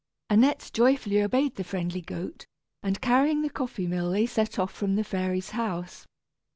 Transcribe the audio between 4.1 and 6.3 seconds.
set off from the fairy's house.